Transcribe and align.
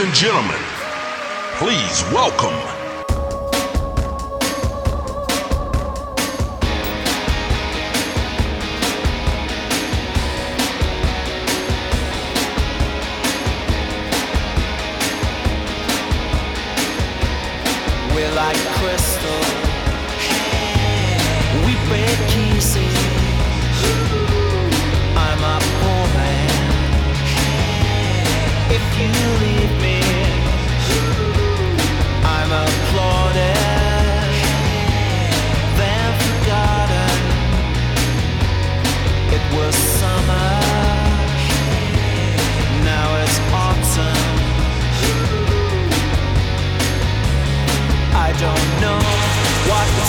And 0.00 0.14
gentlemen, 0.14 0.54
please 1.56 2.04
welcome. 2.12 2.54
We're 18.14 18.32
like 18.36 18.56
crystal. 18.76 19.40
We 21.66 21.74
break 21.88 22.16
pieces. 22.30 22.97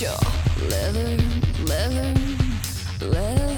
your 0.00 0.16
leather, 0.68 1.16
leather, 1.64 2.14
leather 3.00 3.57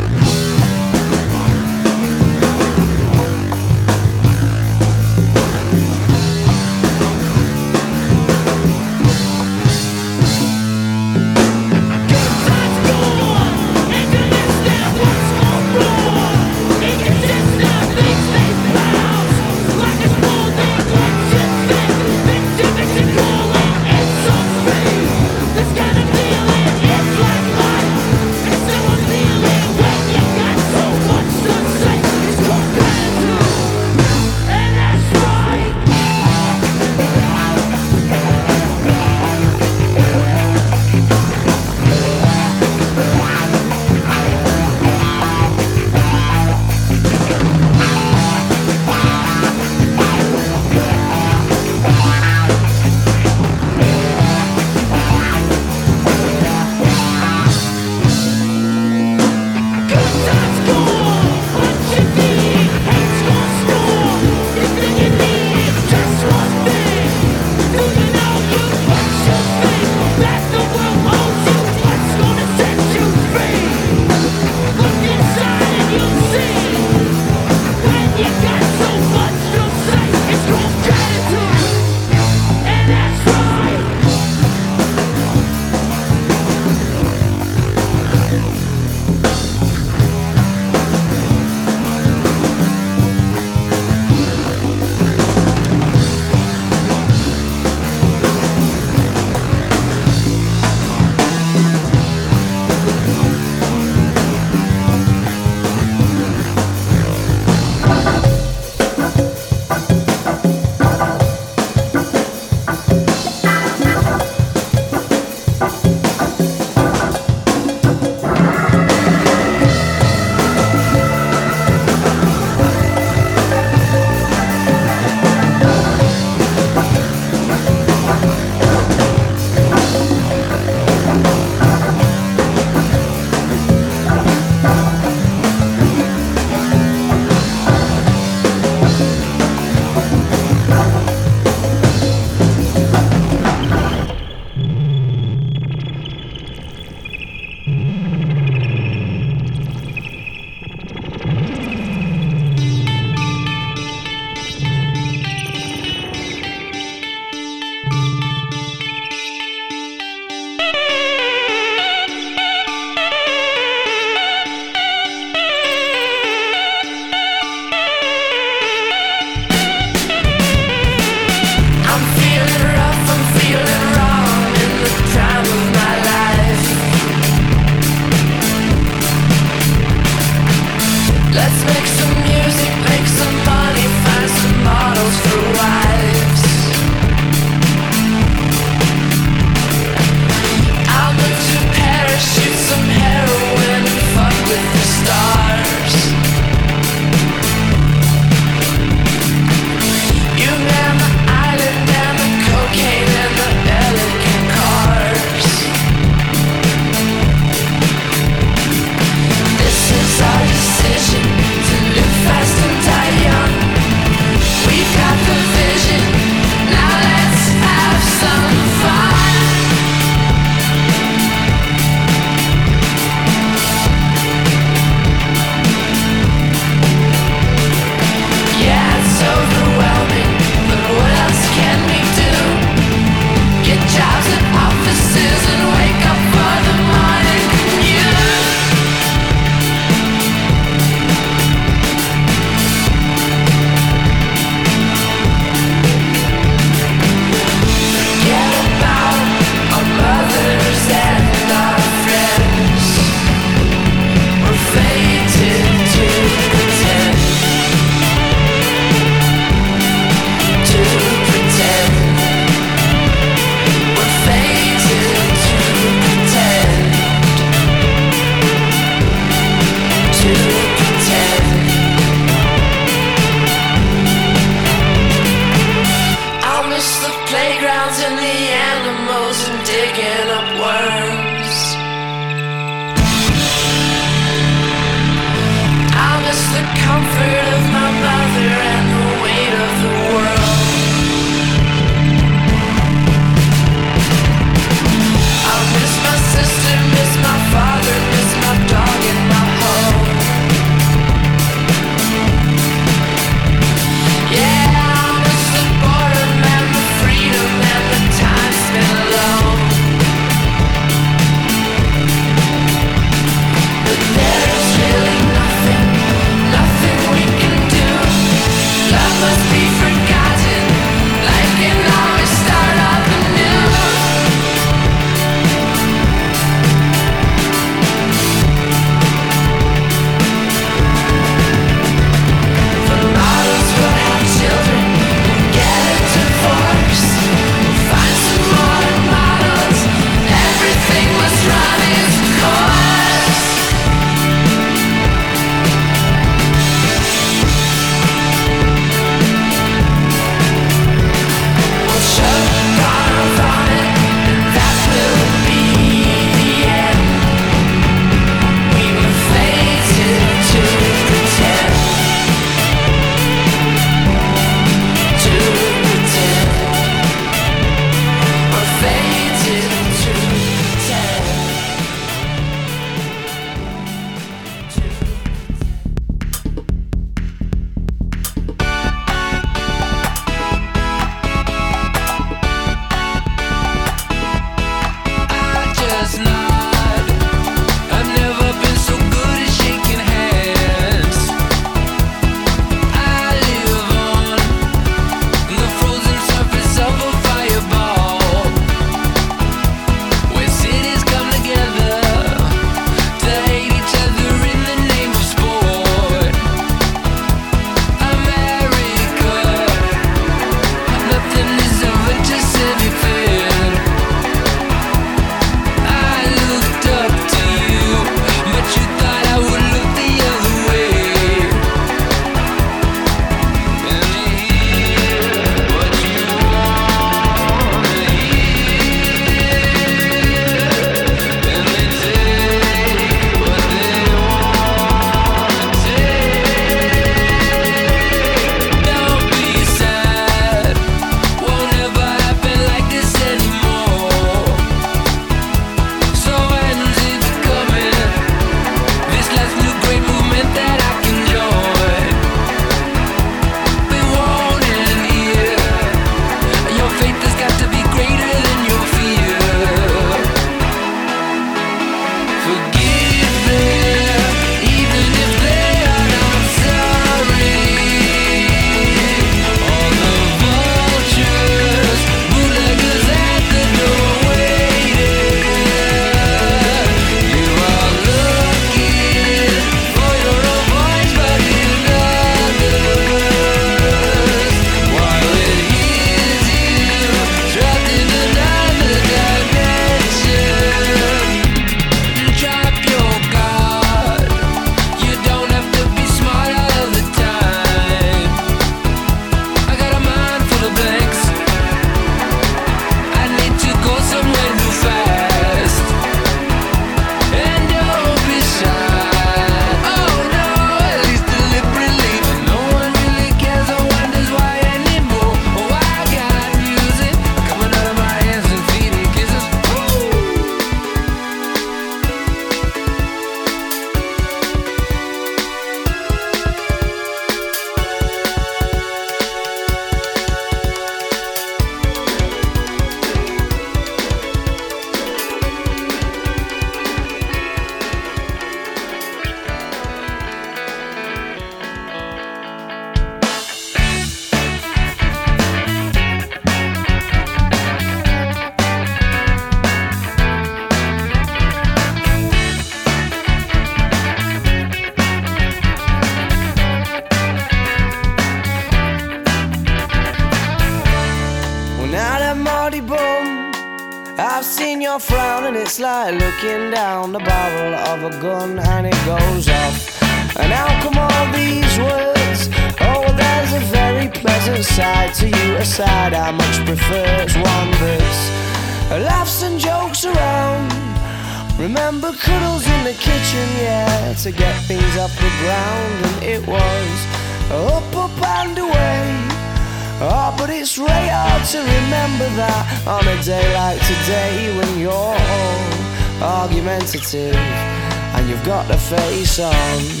argumentative 596.91 597.35
and 597.35 598.29
you've 598.29 598.43
got 598.43 598.69
a 598.69 598.77
face 598.77 599.39
on. 599.39 600.00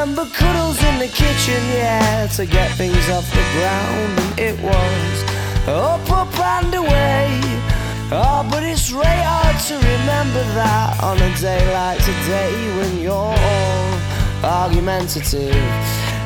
Remember 0.00 0.24
cuddles 0.32 0.82
in 0.82 0.98
the 0.98 1.08
kitchen, 1.08 1.62
yeah, 1.76 2.26
to 2.28 2.46
get 2.46 2.70
things 2.78 3.10
off 3.10 3.28
the 3.32 3.44
ground, 3.52 4.18
and 4.18 4.40
it 4.40 4.58
was 4.62 5.68
up, 5.68 6.10
up 6.10 6.40
and 6.40 6.74
away. 6.74 7.38
Oh, 8.10 8.48
but 8.50 8.62
it's 8.62 8.90
really 8.90 9.04
hard 9.04 9.60
to 9.68 9.74
remember 9.76 10.42
that 10.56 10.96
on 11.02 11.18
a 11.20 11.36
day 11.36 11.60
like 11.74 11.98
today 11.98 12.56
when 12.78 12.98
you're 12.98 13.12
all 13.12 14.00
argumentative 14.42 15.52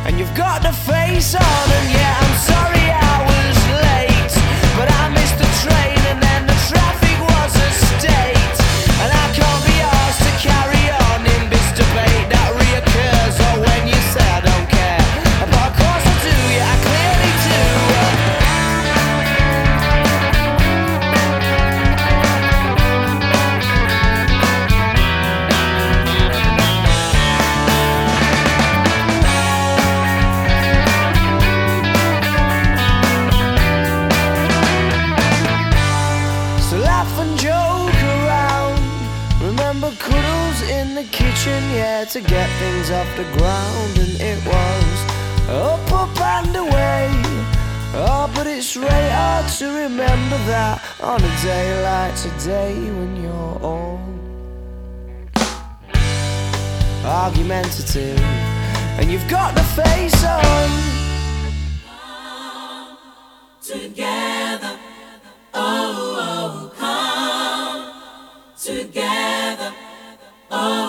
and 0.07 0.21
you've 0.21 0.37
got 0.37 0.63
the 0.63 0.73
face 0.87 1.35
on. 1.35 1.43
And 1.43 1.91
yeah, 1.91 2.15
I'm 2.23 2.37
sorry 2.47 2.87
I 2.95 3.17
was 3.27 3.59
late, 3.91 4.35
but 4.79 4.87
I 4.87 5.11
missed 5.19 5.39
the 5.43 5.51
train 5.67 5.99
and 6.15 6.23
then 6.23 6.47
the 6.47 6.59
traffic 6.71 7.19
was 7.27 7.57
a 7.59 7.71
state. 7.99 8.34
To 42.15 42.21
get 42.21 42.49
things 42.61 42.93
off 42.93 43.09
the 43.17 43.25
ground, 43.37 43.99
and 43.99 44.21
it 44.21 44.39
was 44.47 44.99
up, 45.51 45.93
up 45.93 46.21
and 46.21 46.55
away. 46.55 47.11
Oh, 47.93 48.31
but 48.33 48.47
it's 48.47 48.77
really 48.77 49.09
hard 49.11 49.49
to 49.59 49.67
remember 49.83 50.39
that 50.47 50.81
on 51.03 51.21
a 51.21 51.43
day 51.43 51.83
like 51.83 52.15
today 52.15 52.75
when 52.75 53.21
you're 53.21 53.59
all 53.61 53.99
argumentative 57.05 58.21
and 58.21 59.11
you've 59.11 59.29
got 59.29 59.57
the 59.57 59.65
face 59.83 60.25
on. 60.25 60.71
together. 63.61 64.79
Oh, 65.53 66.15
oh, 66.31 66.73
come 66.79 68.55
together. 68.57 69.75
Oh, 70.51 70.84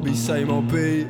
Bobby, 0.00 0.14
same 0.14 0.50
old 0.50 0.66
beat. 0.72 1.06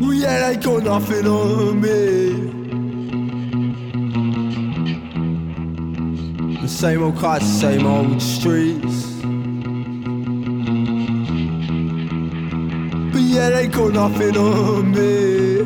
Well, 0.00 0.14
yeah, 0.14 0.48
they 0.48 0.56
got 0.56 0.82
nothing 0.82 1.26
on 1.26 1.78
me. 1.78 2.40
The 6.62 6.68
same 6.68 7.02
old 7.02 7.18
cars, 7.18 7.42
same 7.42 7.84
old 7.84 8.22
streets. 8.22 9.12
But 13.12 13.20
yeah, 13.20 13.50
they 13.50 13.66
got 13.66 13.92
nothing 13.92 14.36
on 14.38 14.90
me. 14.90 15.60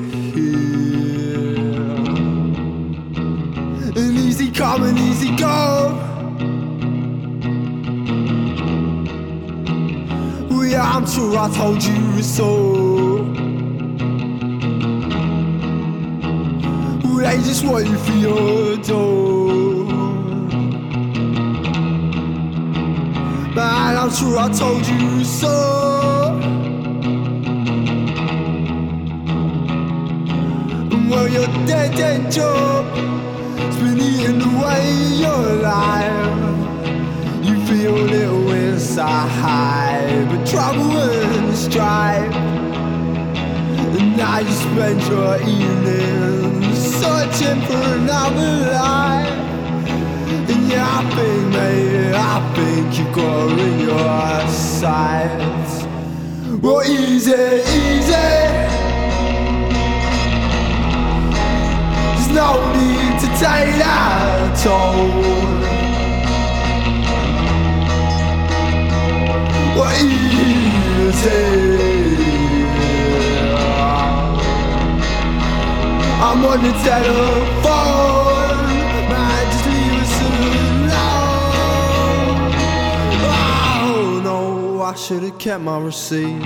And 3.94 4.18
easy 4.18 4.50
come 4.50 4.82
and 4.82 4.98
easy 4.98 5.36
go. 5.36 6.07
I'm 10.98 11.06
sure 11.06 11.38
I 11.38 11.48
told 11.54 11.80
you 11.80 12.22
so. 12.24 13.22
They 17.28 17.36
just 17.44 17.64
waiting 17.64 17.96
for 17.98 18.12
your 18.14 18.76
door. 18.78 19.84
Man, 23.54 23.96
I'm 23.96 24.10
sure 24.10 24.38
I 24.38 24.52
told 24.52 24.84
you 24.88 25.22
so. 25.22 25.54
Well, 31.08 31.28
your 31.28 31.46
dead, 31.64 31.94
dead 31.94 32.32
job 32.32 32.84
has 33.58 33.76
been 33.76 34.00
eating 34.00 34.42
away 34.42 34.82
your 35.14 35.62
life. 35.62 37.46
You 37.46 37.64
feel 37.66 37.94
a 37.96 38.27
little 38.98 39.28
inside, 39.28 40.28
but 40.28 40.46
trouble 40.46 40.96
and 40.98 41.56
strife. 41.56 42.34
And 42.34 44.16
now 44.16 44.38
you 44.40 44.50
spend 44.50 45.02
your 45.02 45.36
evenings 45.42 46.78
searching 46.78 47.60
for 47.66 47.82
another 47.94 48.72
life. 48.72 49.32
And 50.50 50.68
yeah, 50.68 50.98
I 50.98 51.10
think, 51.14 51.48
mate, 51.52 52.14
I 52.14 52.54
think 52.54 52.98
you 52.98 53.04
got 53.14 53.50
her 53.50 53.58
in 53.58 53.78
your 53.80 54.48
sights. 54.48 55.86
Well, 56.60 56.82
easy, 56.82 57.32
easy. 57.32 58.28
There's 62.14 62.28
no 62.34 62.50
need 62.74 63.20
to 63.20 63.28
take 63.38 63.74
that 63.78 64.60
toll. 64.62 65.47
I'm 76.20 76.44
on 76.44 76.62
the 76.62 76.72
telephone. 76.84 78.66
Man, 79.08 79.44
just 79.52 79.64
leave 79.66 80.02
alone. 80.82 81.32
Oh 83.84 84.20
no, 84.24 84.82
I 84.82 84.94
should 84.94 85.22
have 85.22 85.38
kept 85.38 85.62
my 85.62 85.78
receipt. 85.78 86.42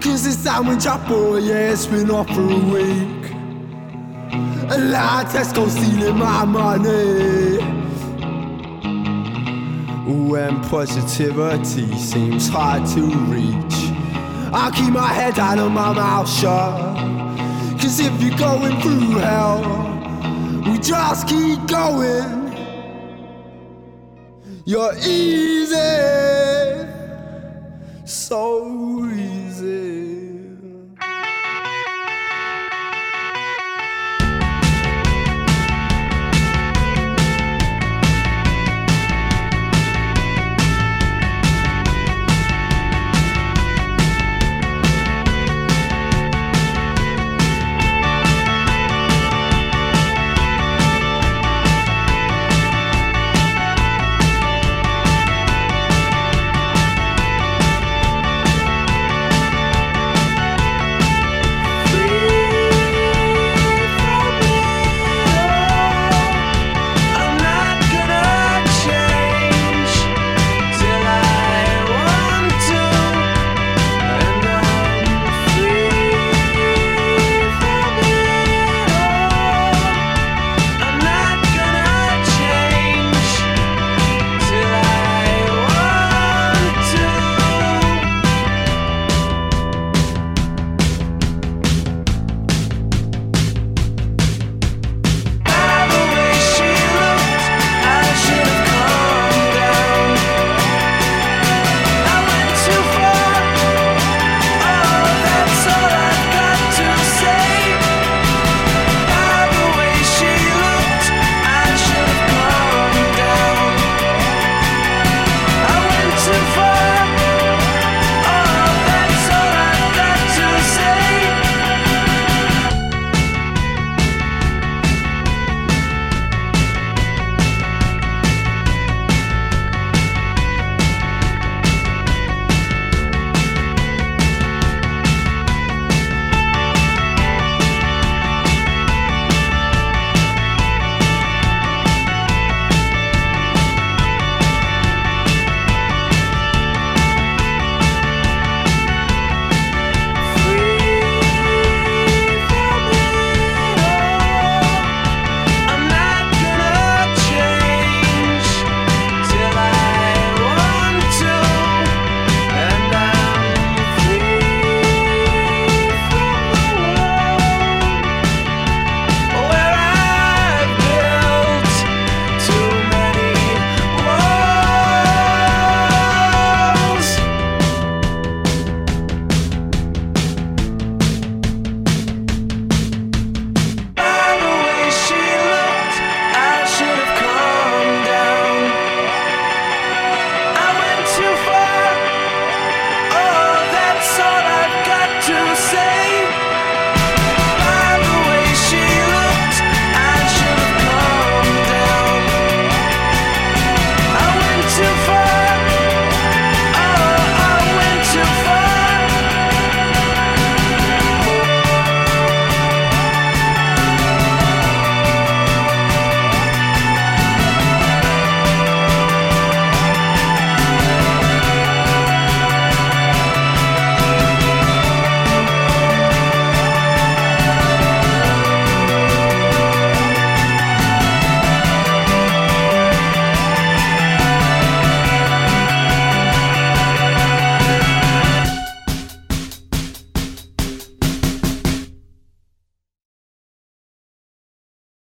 Cause 0.00 0.22
this 0.24 0.38
sandwich 0.38 0.86
I 0.86 0.96
bought, 1.08 1.42
yeah, 1.42 1.72
it's 1.72 1.86
been 1.86 2.10
off 2.10 2.28
for 2.28 2.42
a 2.42 2.58
week. 2.72 3.32
And 4.70 4.90
now 4.92 5.24
Tesco 5.24 5.68
stealing 5.68 6.18
my 6.18 6.44
money. 6.44 7.57
When 10.08 10.62
positivity 10.62 11.94
seems 11.98 12.48
hard 12.48 12.86
to 12.94 13.02
reach, 13.26 13.74
I 14.54 14.72
keep 14.74 14.90
my 14.90 15.06
head 15.06 15.34
down 15.34 15.58
and 15.58 15.74
my 15.74 15.92
mouth 15.92 16.26
shut. 16.26 16.96
Cause 17.78 18.00
if 18.00 18.22
you're 18.22 18.38
going 18.38 18.80
through 18.80 19.18
hell, 19.18 19.60
we 20.64 20.78
just 20.78 21.28
keep 21.28 21.66
going. 21.66 22.56
You're 24.64 24.94
easy, 24.96 25.76
so 28.06 29.04
easy. 29.12 30.07